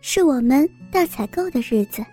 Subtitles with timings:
[0.00, 2.04] 是我们大采购的日子，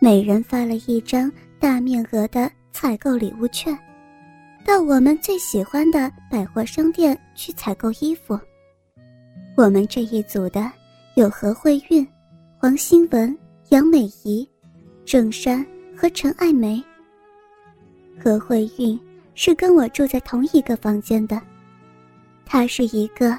[0.00, 3.76] 每人发了一张大面额的采购礼物券，
[4.64, 8.38] 到我们最喜欢的百货商店去采购衣服。
[9.56, 10.70] 我们这一组的
[11.14, 12.06] 有何慧韵、
[12.58, 13.36] 黄新文、
[13.68, 14.48] 杨美仪、
[15.04, 15.64] 郑珊
[15.96, 16.82] 和陈爱梅。
[18.18, 18.98] 何慧韵
[19.34, 21.40] 是跟我住在同一个房间的，
[22.44, 23.38] 她是一个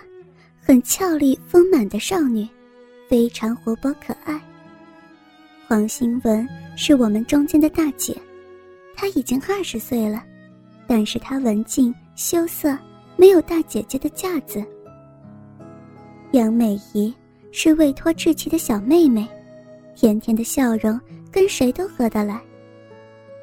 [0.62, 2.48] 很俏丽丰满的少女。
[3.14, 4.42] 非常活泼可爱。
[5.68, 8.20] 黄新文是我们中间的大姐，
[8.96, 10.24] 她已经二十岁了，
[10.88, 12.76] 但是她文静羞涩，
[13.16, 14.66] 没有大姐姐的架子。
[16.32, 17.14] 杨美仪
[17.52, 19.28] 是未脱稚气的小妹妹，
[19.94, 21.00] 甜甜的笑容
[21.32, 22.42] 跟谁都合得来。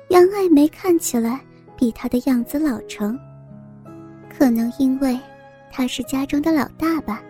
[0.08, 1.40] 杨爱梅看起来
[1.76, 3.16] 比她的样子老成，
[4.36, 5.16] 可能因为
[5.70, 7.22] 她是家中的老大吧。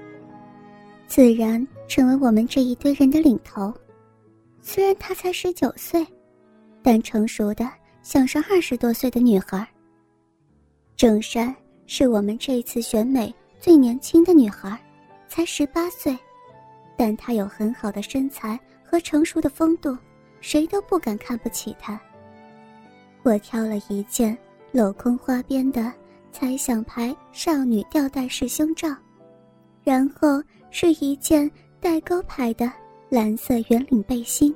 [1.06, 3.75] 自然成为我们这一堆人的领头。
[4.63, 6.07] 虽然她才十九岁，
[6.85, 7.69] 但成熟的
[8.01, 9.67] 像是二十多岁的女孩。
[10.97, 11.53] 郑珊
[11.89, 14.81] 是我们这次选美最年轻的女孩，
[15.27, 16.17] 才十八岁，
[16.97, 19.99] 但她有很好的身材和成熟的风度，
[20.41, 22.01] 谁都不敢看不起她。
[23.25, 24.39] 我挑了一件
[24.73, 25.93] 镂空花边的
[26.31, 28.95] 猜想牌少女吊带式胸罩，
[29.83, 30.41] 然后。
[30.73, 32.70] 是一件带钩牌的
[33.09, 34.55] 蓝色圆领背心，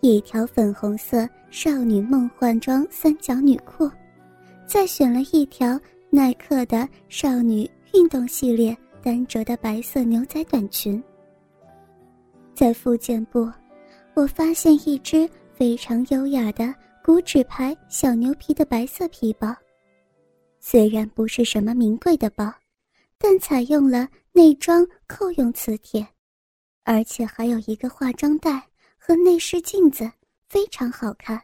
[0.00, 3.88] 一条粉红色少女梦幻装三角女裤，
[4.66, 5.78] 再选了一条
[6.10, 11.02] 耐克的少女运动系列单折的白色牛仔短裙。
[12.52, 13.48] 在附件部，
[14.14, 19.54] 我发现一只非常优雅的古纸牌小牛皮的白色皮包，
[20.58, 22.52] 虽然不是什么名贵的包，
[23.18, 24.08] 但采用了。
[24.36, 26.04] 内装扣用磁铁，
[26.84, 28.62] 而且还有一个化妆袋
[28.98, 30.10] 和内饰镜子，
[30.48, 31.40] 非常好看。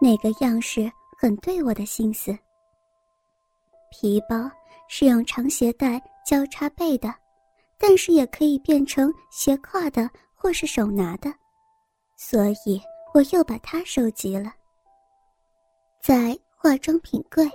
[0.00, 2.36] 那个样式很对我的心思。
[3.90, 4.50] 皮包
[4.88, 7.14] 是用长鞋带交叉背的，
[7.78, 11.32] 但是也可以变成斜挎的或是手拿的，
[12.16, 12.80] 所以
[13.14, 14.52] 我又把它收集了。
[16.02, 17.50] 在化妆品柜，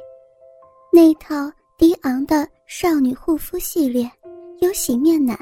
[0.91, 4.09] 那套迪昂的少女护肤系列。
[4.59, 5.38] 有洗面奶、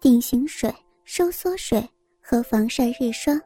[0.00, 0.74] 定型水、
[1.10, 1.82] 收缩水
[2.20, 3.40] 和防晒日霜，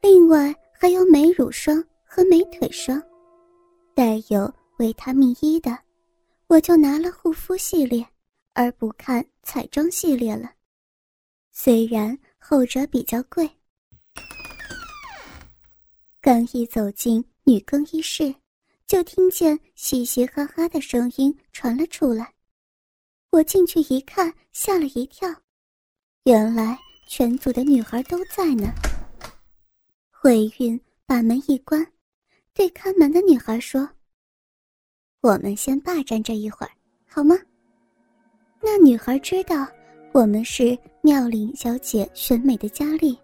[0.00, 3.00] 另外还有美乳霜和美腿霜。
[3.94, 5.78] 带有维他命 E 的，
[6.48, 8.04] 我就拿了护肤系列，
[8.54, 10.50] 而不看彩妆系列了。
[11.52, 13.48] 虽然后者比较贵。
[16.20, 18.34] 刚一走进女更衣室，
[18.88, 22.34] 就听见嘻嘻哈哈的声音传了出来。
[23.30, 25.32] 我进去一看，吓了一跳，
[26.24, 26.78] 原来
[27.08, 28.72] 全组的女孩都在呢。
[30.10, 31.84] 慧韵把门一关，
[32.54, 33.88] 对看门的女孩说
[35.20, 36.70] ：“我们先霸占这一会儿，
[37.08, 37.36] 好吗？”
[38.62, 39.66] 那女孩知道
[40.12, 43.18] 我们是妙龄小姐选美的佳丽，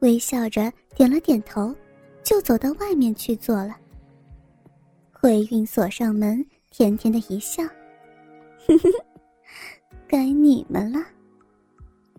[0.00, 1.74] 微笑着点了点头，
[2.22, 3.74] 就走到外面去坐了。
[5.10, 7.62] 慧韵锁上门，甜甜的一笑，
[8.66, 8.90] 呵呵。
[10.06, 11.02] 该你们了。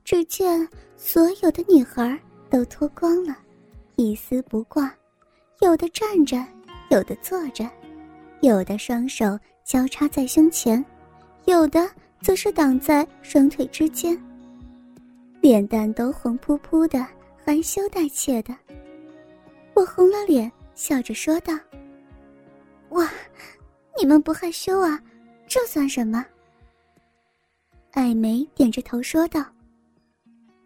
[0.03, 2.19] 只见所有的女孩
[2.49, 3.37] 都脱光了，
[3.95, 4.93] 一丝不挂，
[5.61, 6.43] 有的站着，
[6.89, 7.69] 有的坐着，
[8.41, 10.83] 有的双手交叉在胸前，
[11.45, 11.89] 有的
[12.21, 14.21] 则是挡在双腿之间，
[15.41, 17.05] 脸蛋都红扑扑的，
[17.45, 18.55] 含羞带怯的。
[19.73, 21.57] 我红了脸，笑着说道
[22.91, 23.09] ：“哇，
[23.97, 25.01] 你们不害羞啊？
[25.47, 26.25] 这算什么？”
[27.91, 29.43] 艾梅点着头说道：“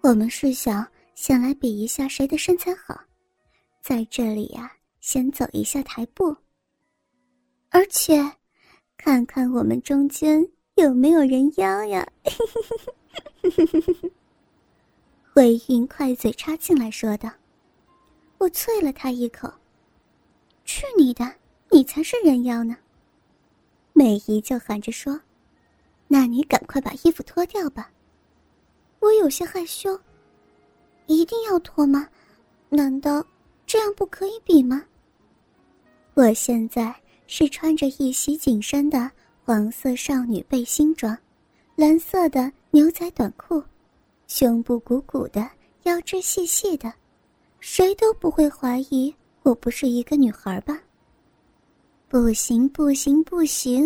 [0.07, 2.97] 我们是想先来比一下谁的身材好，
[3.81, 4.71] 在这里呀，
[5.01, 6.33] 先走一下台步。
[7.71, 8.15] 而且，
[8.95, 10.41] 看看我们中间
[10.75, 12.07] 有没有人妖呀。”
[15.35, 17.29] 慧韵快嘴插进来说道
[18.39, 19.51] ：“我啐了他一口，
[20.63, 21.35] 去你的，
[21.69, 22.77] 你才是人妖呢。”
[23.91, 25.19] 美姨就喊着说。
[26.07, 27.91] 那你赶快把衣服脱掉吧，
[28.99, 29.99] 我有些害羞。
[31.05, 32.07] 一定要脱吗？
[32.69, 33.25] 难道
[33.65, 34.83] 这样不可以比吗？
[36.13, 36.93] 我现在
[37.27, 39.09] 是穿着一袭紧身的
[39.45, 41.17] 黄色少女背心装，
[41.75, 43.63] 蓝色的牛仔短裤，
[44.27, 45.49] 胸部鼓鼓的，
[45.83, 46.93] 腰肢细细的，
[47.59, 49.13] 谁都不会怀疑
[49.43, 50.77] 我不是一个女孩吧？
[52.09, 53.85] 不行不行不行！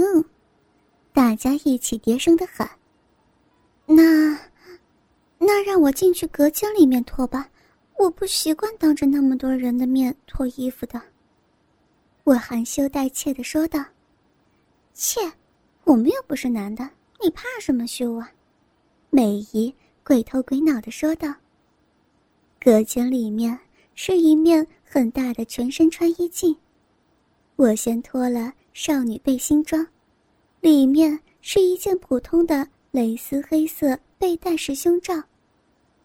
[1.14, 2.70] 大家一起叠声的喊。
[3.86, 4.36] 那，
[5.44, 7.50] 那让我进去隔间里面脱吧，
[7.98, 11.02] 我不习惯当着那么多人的面脱衣服的。
[12.24, 13.84] 我含羞带怯的说道
[14.94, 15.20] ：“切，
[15.84, 16.88] 我们又不是男的，
[17.20, 18.32] 你怕什么羞啊？”
[19.10, 19.74] 美姨
[20.04, 21.34] 鬼头鬼脑的说道。
[22.60, 23.58] 隔间里面
[23.96, 26.56] 是一面很大的全身穿衣镜，
[27.56, 29.88] 我先脱了少女背心装，
[30.60, 32.68] 里面是一件普通的。
[32.92, 35.24] 蕾丝黑色背带式胸罩，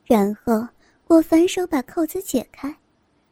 [0.07, 0.67] 然后
[1.09, 2.75] 我反手把扣子解开，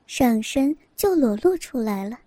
[0.06, 2.18] 上身就裸露出来了。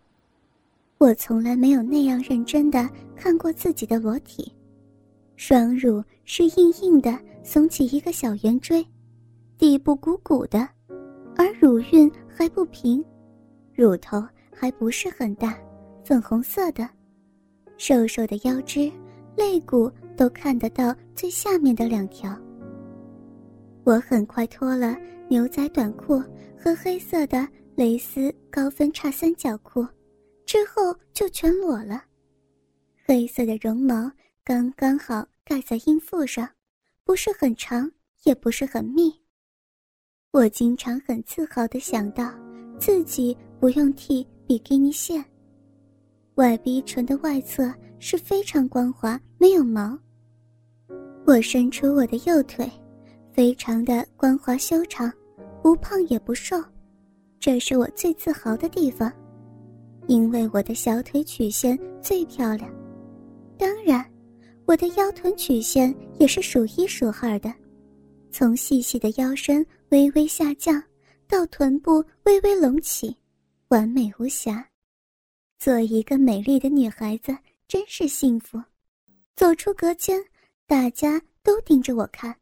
[0.97, 4.51] 我从来没有那样认真的看过自己的裸体，
[5.35, 8.83] 双乳是硬硬的，耸起一个小圆锥，
[9.57, 10.67] 底部鼓鼓的，
[11.35, 13.03] 而乳晕还不平，
[13.75, 15.55] 乳头还不是很大，
[16.03, 16.89] 粉红色的，
[17.77, 18.91] 瘦瘦的腰肢，
[19.35, 19.91] 肋骨。
[20.17, 22.35] 都看得到最下面的两条。
[23.87, 24.97] 我很快脱了
[25.29, 26.21] 牛仔短裤
[26.59, 29.87] 和黑色的蕾丝高分叉三角裤，
[30.45, 32.03] 之后就全裸了。
[33.05, 34.11] 黑色的绒毛
[34.43, 36.49] 刚刚好盖在阴腹上，
[37.05, 37.89] 不是很长，
[38.25, 39.09] 也不是很密。
[40.31, 42.29] 我经常很自豪地想到，
[42.77, 45.23] 自己不用剃比基尼线。
[46.35, 49.97] 外逼唇的外侧是非常光滑，没有毛。
[51.25, 52.69] 我伸出我的右腿，
[53.37, 55.13] 非常的光滑修长，
[55.61, 56.59] 不胖也不瘦，
[57.39, 59.13] 这是我最自豪的地方，
[60.07, 62.67] 因为我的小腿曲线最漂亮。
[63.55, 64.03] 当然，
[64.65, 67.53] 我的腰臀曲线也是数一数二的，
[68.31, 70.81] 从细细的腰身微微下降，
[71.27, 73.15] 到臀部微微隆起，
[73.67, 74.67] 完美无瑕。
[75.59, 77.37] 做一个美丽的女孩子
[77.67, 78.59] 真是幸福。
[79.35, 80.19] 走出隔间。
[80.65, 82.35] 大家都盯着我看，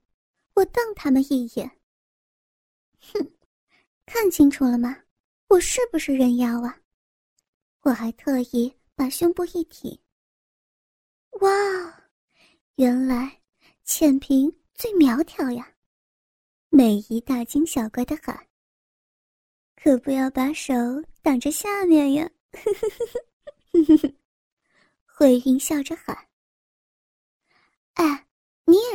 [0.56, 1.80] 我瞪他们一眼。
[3.00, 3.32] 哼，
[4.06, 5.04] 看清楚了吗？
[5.50, 6.82] 我是不是人妖啊？
[7.82, 9.98] 我还特意把胸部一挺。
[11.42, 11.50] 哇，
[12.76, 13.42] 原来
[13.84, 15.76] 浅平最苗条呀！
[16.70, 18.48] 美姨大惊小怪的喊
[19.76, 20.74] ：“可不要把手
[21.22, 22.30] 挡着下面呀！”
[25.06, 26.28] 慧云笑着喊。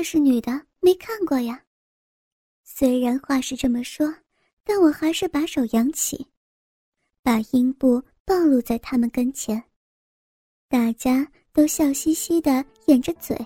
[0.00, 1.62] 这，是女的，没看过呀。
[2.64, 4.10] 虽然话是这么说，
[4.64, 6.26] 但我还是把手扬起，
[7.22, 9.62] 把阴部暴露在他们跟前。
[10.70, 13.36] 大家都笑嘻嘻的掩着嘴，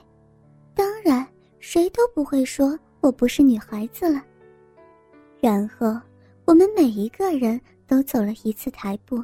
[0.77, 1.27] 当然
[1.59, 4.25] 谁都不会说我不是女孩子了。
[5.41, 6.01] 然后
[6.45, 9.21] 我们每一个人都走了一次台步，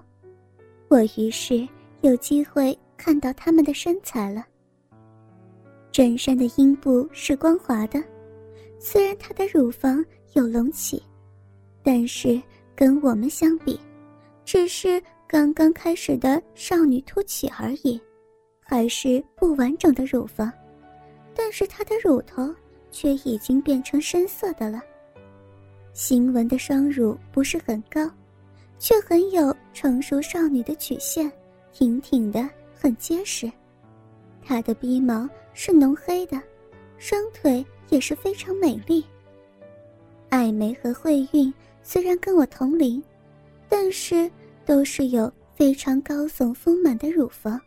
[0.88, 1.64] 我于是
[2.00, 4.44] 有机会看到他们的身材了。
[5.92, 8.02] 真身的阴部是光滑的，
[8.78, 10.04] 虽然她的乳房
[10.34, 11.02] 有隆起，
[11.82, 12.40] 但是
[12.74, 13.78] 跟我们相比，
[14.44, 18.00] 只是刚刚开始的少女凸起而已，
[18.60, 20.50] 还是不完整的乳房。
[21.34, 22.54] 但是她的乳头
[22.90, 24.80] 却已经变成深色的了。
[25.92, 28.08] 新闻的双乳不是很高，
[28.78, 31.30] 却很有成熟少女的曲线，
[31.72, 33.50] 挺挺的，很结实。
[34.50, 36.42] 她的鼻毛是浓黑的，
[36.98, 39.04] 双腿也是非常美丽。
[40.28, 41.54] 艾梅和慧韵
[41.84, 43.00] 虽然跟我同龄，
[43.68, 44.28] 但是
[44.66, 47.60] 都是有非常高耸丰满的乳房。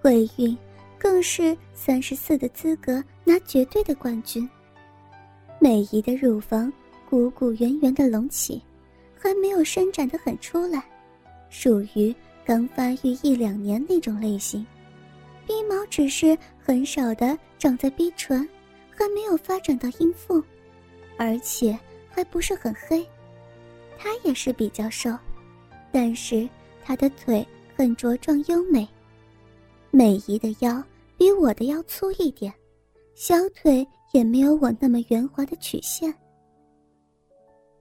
[0.00, 0.56] 慧韵
[0.96, 4.48] 更是三十四的资格拿绝对的冠军。
[5.58, 6.72] 美姨的乳房
[7.08, 8.62] 鼓鼓圆圆的隆起，
[9.18, 10.84] 还没有伸展的很出来，
[11.48, 14.64] 属于刚发育一两年那种类型。
[15.50, 18.48] 鼻毛只是很少的长在鼻唇，
[18.88, 20.40] 还没有发展到阴腹，
[21.16, 21.76] 而且
[22.08, 23.04] 还不是很黑。
[23.98, 25.10] 他也是比较瘦，
[25.90, 26.48] 但是
[26.84, 28.88] 他的腿很茁壮优美。
[29.90, 30.80] 美姨的腰
[31.16, 32.54] 比我的腰粗一点，
[33.16, 36.14] 小腿也没有我那么圆滑的曲线。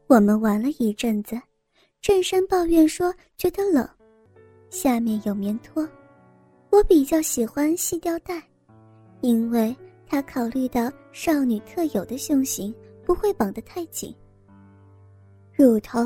[0.07, 1.39] 我们玩了一阵子，
[2.01, 3.87] 正山抱怨说觉得冷，
[4.71, 5.87] 下面有棉拖。
[6.71, 8.41] 我比较喜欢细吊带，
[9.21, 9.75] 因为
[10.07, 12.73] 他考虑到少女特有的胸型
[13.03, 14.15] 不会绑得太紧。
[15.53, 15.99] 乳头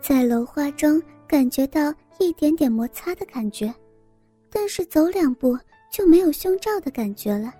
[0.00, 3.74] 在楼花中感觉到一点点摩擦的感觉，
[4.48, 5.58] 但是走两步
[5.90, 7.52] 就没有胸罩的感觉了。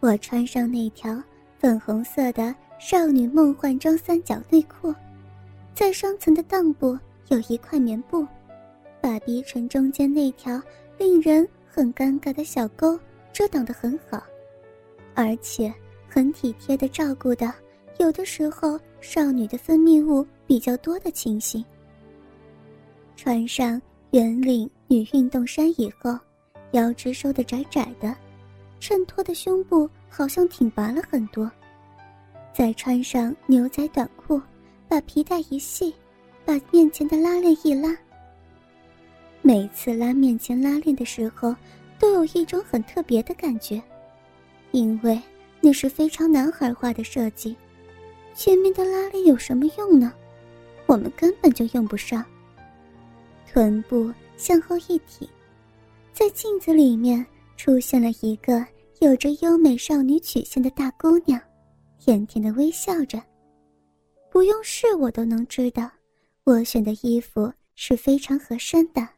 [0.00, 1.20] 我穿上那条
[1.58, 4.94] 粉红色的少女梦幻装三角内裤，
[5.74, 6.96] 在双层的裆部
[7.26, 8.24] 有一块棉布，
[9.00, 10.62] 把鼻唇中间那条
[10.98, 12.98] 令人很尴尬的小沟
[13.32, 14.22] 遮挡得很好，
[15.14, 15.72] 而且
[16.08, 17.54] 很体贴的照顾的，
[17.98, 21.64] 有的时候少女的分泌物比较多的情形。
[23.16, 26.18] 穿上圆领女运动衫以后，
[26.72, 28.14] 腰肢收的窄窄的。
[28.80, 31.50] 衬托的胸部好像挺拔了很多，
[32.54, 34.40] 再穿上牛仔短裤，
[34.88, 35.92] 把皮带一系，
[36.44, 37.96] 把面前的拉链一拉。
[39.42, 41.54] 每次拉面前拉链的时候，
[41.98, 43.82] 都有一种很特别的感觉，
[44.72, 45.20] 因为
[45.60, 47.56] 那是非常男孩化的设计。
[48.34, 50.12] 前面的拉链有什么用呢？
[50.86, 52.24] 我们根本就用不上。
[53.46, 55.28] 臀部向后一挺，
[56.12, 57.24] 在镜子里面。
[57.56, 58.64] 出现了一个
[59.00, 61.40] 有着优美少女曲线的大姑娘，
[61.98, 63.20] 甜甜的微笑着。
[64.30, 65.90] 不用试，我都能知道，
[66.44, 69.17] 我选的衣服是非常合身的。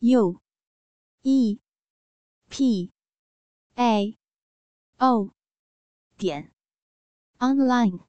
[0.00, 0.40] u
[1.24, 1.58] e.
[2.48, 2.92] P.
[3.76, 4.16] A.
[4.98, 5.30] O.
[6.16, 6.52] 点。
[7.38, 8.00] Online